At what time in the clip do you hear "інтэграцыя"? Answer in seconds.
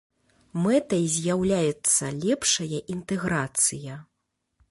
2.97-4.01